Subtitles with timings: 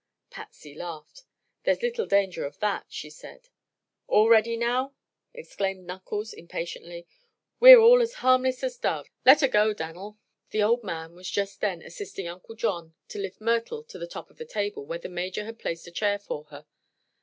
[0.31, 1.25] Patsy laughed.
[1.63, 3.49] "There's little danger of that," she said.
[4.07, 4.95] "All ready, now!"
[5.31, 7.05] exclaimed Knuckles, impatiently.
[7.59, 9.11] "We're all as harmless as doves.
[9.27, 10.17] Let 'er go, Dan'l!"
[10.49, 14.31] The old man was just then assisting Uncle John to lift Myrtle to the top
[14.31, 16.65] of the table, where the Major had placed a chair for her.